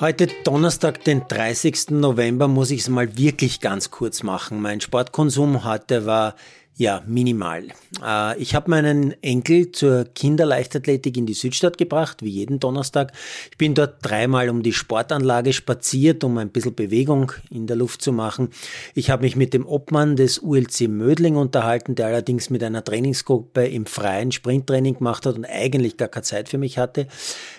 Heute 0.00 0.28
Donnerstag, 0.44 1.04
den 1.04 1.28
30. 1.28 1.90
November, 1.90 2.48
muss 2.48 2.70
ich 2.70 2.80
es 2.80 2.88
mal 2.88 3.18
wirklich 3.18 3.60
ganz 3.60 3.90
kurz 3.90 4.22
machen. 4.22 4.62
Mein 4.62 4.80
Sportkonsum 4.80 5.62
heute 5.66 6.06
war 6.06 6.36
ja, 6.80 7.02
minimal. 7.06 7.64
Äh, 8.02 8.40
ich 8.40 8.54
habe 8.54 8.70
meinen 8.70 9.14
Enkel 9.22 9.70
zur 9.70 10.04
Kinderleichtathletik 10.14 11.14
in 11.18 11.26
die 11.26 11.34
Südstadt 11.34 11.76
gebracht, 11.76 12.22
wie 12.22 12.30
jeden 12.30 12.58
Donnerstag. 12.58 13.12
Ich 13.50 13.58
bin 13.58 13.74
dort 13.74 13.96
dreimal 14.00 14.48
um 14.48 14.62
die 14.62 14.72
Sportanlage 14.72 15.52
spaziert, 15.52 16.24
um 16.24 16.38
ein 16.38 16.48
bisschen 16.48 16.74
Bewegung 16.74 17.32
in 17.50 17.66
der 17.66 17.76
Luft 17.76 18.00
zu 18.00 18.14
machen. 18.14 18.48
Ich 18.94 19.10
habe 19.10 19.24
mich 19.24 19.36
mit 19.36 19.52
dem 19.52 19.66
Obmann 19.66 20.16
des 20.16 20.38
ULC 20.38 20.88
Mödling 20.88 21.36
unterhalten, 21.36 21.96
der 21.96 22.06
allerdings 22.06 22.48
mit 22.48 22.64
einer 22.64 22.82
Trainingsgruppe 22.82 23.66
im 23.66 23.84
freien 23.84 24.32
Sprinttraining 24.32 24.96
gemacht 24.96 25.26
hat 25.26 25.36
und 25.36 25.44
eigentlich 25.44 25.98
gar 25.98 26.08
keine 26.08 26.22
Zeit 26.22 26.48
für 26.48 26.56
mich 26.56 26.78
hatte. 26.78 27.08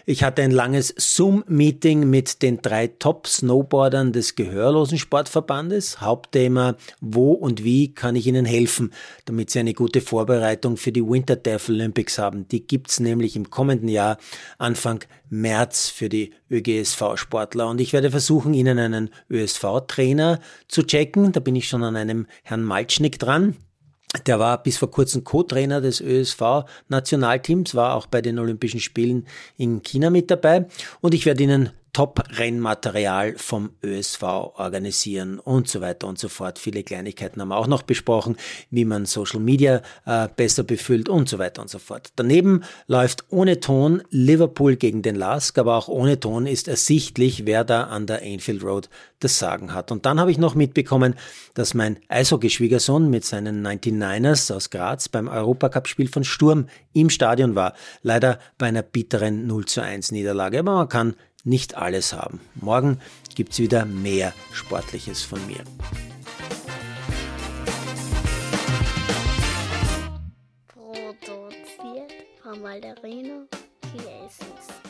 Ich 0.08 0.24
hatte 0.24 0.42
ein 0.42 0.50
langes 0.50 0.96
Zoom-Meeting 0.98 2.10
mit 2.10 2.42
den 2.42 2.64
drei 2.64 2.88
Top-Snowboardern 2.88 4.14
des 4.14 4.34
Gehörlosen 4.34 4.98
Sportverbandes. 4.98 6.02
Hauptthema, 6.02 6.76
wo 7.02 7.34
und 7.34 7.64
wie 7.64 7.94
kann 7.94 8.16
ich 8.16 8.26
ihnen 8.26 8.46
helfen? 8.46 8.92
Damit 9.26 9.50
sie 9.50 9.60
eine 9.60 9.74
gute 9.74 10.02
Vorbereitung 10.02 10.78
für 10.78 10.92
die 10.92 11.06
Winter 11.06 11.36
Death 11.36 11.70
Olympics 11.70 12.18
haben. 12.18 12.48
Die 12.48 12.66
gibt's 12.66 13.00
nämlich 13.00 13.36
im 13.36 13.50
kommenden 13.50 13.88
Jahr 13.88 14.18
Anfang 14.58 15.04
März 15.30 15.90
für 15.90 16.10
die 16.10 16.34
ÖGSV-Sportler. 16.50 17.70
Und 17.70 17.82
ich 17.82 17.94
werde 17.94 18.12
versuchen, 18.12 18.54
Ihnen 18.54 18.80
einen 18.80 19.10
ÖSV-Trainer 19.30 20.40
zu 20.68 20.84
checken. 20.84 21.32
Da 21.32 21.40
bin 21.40 21.56
ich 21.56 21.68
schon 21.68 21.84
an 21.84 21.96
einem 21.96 22.28
Herrn 22.44 22.64
Malcznik 22.64 23.20
dran. 23.20 23.56
Der 24.26 24.40
war 24.40 24.62
bis 24.62 24.78
vor 24.78 24.92
kurzem 24.92 25.24
Co-Trainer 25.24 25.80
des 25.80 26.02
ÖSV-Nationalteams, 26.02 27.76
war 27.76 27.96
auch 27.96 28.08
bei 28.08 28.22
den 28.22 28.40
Olympischen 28.40 28.82
Spielen 28.82 29.26
in 29.56 29.84
China 29.84 30.10
mit 30.10 30.30
dabei. 30.30 30.66
Und 31.00 31.14
ich 31.14 31.26
werde 31.26 31.44
Ihnen 31.44 31.70
Top-Rennmaterial 31.94 33.36
vom 33.38 33.72
ÖSV 33.84 34.24
organisieren 34.24 35.40
und 35.40 35.68
so 35.68 35.82
weiter 35.82 36.08
und 36.08 36.18
so 36.18 36.30
fort. 36.30 36.60
Viele 36.60 36.84
Kleinigkeiten 36.84 37.42
haben 37.42 37.50
wir 37.50 37.58
auch 37.58 37.68
noch 37.68 37.84
besprochen, 37.84 38.38
wie 38.70 38.86
man 38.86 39.06
Social 39.06 39.40
Media 39.40 39.82
äh, 40.06 40.28
besser 40.36 40.64
befüllt 40.64 41.10
und 41.10 41.28
so 41.28 41.40
weiter 41.40 41.62
und 41.62 41.70
so 41.70 41.80
fort. 41.80 42.14
Daneben 42.16 42.64
läuft 42.88 43.26
ohne 43.30 43.60
Ton 43.60 44.04
Liverpool 44.10 44.76
gegen 44.76 45.02
den 45.02 45.16
Lask, 45.16 45.58
aber 45.58 45.76
auch 45.76 45.88
ohne 45.88 46.20
Ton 46.20 46.48
ist 46.48 46.68
ersichtlich, 46.68 47.46
wer 47.46 47.64
da 47.64 47.84
an 47.84 48.08
der 48.08 48.22
Anfield 48.22 48.64
Road 48.64 48.90
das 49.20 49.38
Sagen 49.38 49.74
hat. 49.74 49.92
Und 49.92 50.06
dann 50.06 50.20
habe 50.20 50.32
ich 50.32 50.38
noch 50.38 50.56
mitbekommen, 50.56 51.16
dass 51.54 51.74
mein 51.74 52.00
Eishockeyschwiegersohn 52.08 53.10
mit 53.10 53.26
seinen 53.26 53.66
99ers 53.66 54.54
aus 54.54 54.70
Graz 54.70 55.10
beim 55.10 55.28
Europacup-Spiel 55.28 56.08
von 56.08 56.24
Sturm 56.24 56.68
im 56.94 57.10
Stadion 57.10 57.56
war. 57.56 57.74
Leider 58.02 58.40
bei 58.58 58.68
einer 58.68 58.82
bitteren 58.82 59.48
0 59.48 59.66
zu 59.66 59.82
1 59.82 60.12
Niederlage. 60.12 60.60
Aber 60.60 60.76
man 60.76 60.90
kann 60.90 61.16
nicht 61.44 61.76
alles 61.76 62.14
haben. 62.14 62.40
Morgen 62.56 63.00
gibt 63.36 63.54
es 63.54 63.60
wieder 63.60 63.86
mehr 63.86 64.34
Sportliches 64.52 65.22
von 65.22 65.46
mir. 65.48 65.64
Produziert 70.68 72.12
von 72.42 72.62
Malderino 72.62 73.48
Chiesens. 73.92 74.82